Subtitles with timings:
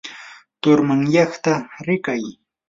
[0.61, 1.53] turmanyayta
[1.85, 2.23] rikay.